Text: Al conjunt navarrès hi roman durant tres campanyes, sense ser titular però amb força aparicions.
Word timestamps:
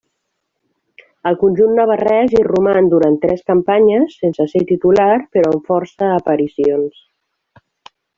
Al 1.31 1.35
conjunt 1.41 1.73
navarrès 1.79 2.31
hi 2.37 2.39
roman 2.47 2.89
durant 2.93 3.17
tres 3.25 3.43
campanyes, 3.51 4.15
sense 4.23 4.47
ser 4.55 4.61
titular 4.71 5.11
però 5.37 5.53
amb 5.57 5.69
força 5.73 6.09
aparicions. 6.15 7.05